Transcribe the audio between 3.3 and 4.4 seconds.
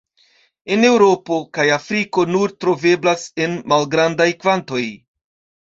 en malgrandaj